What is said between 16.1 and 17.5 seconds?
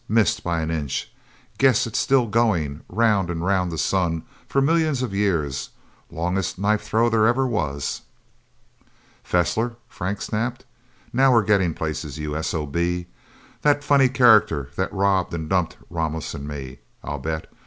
and me, I'll bet.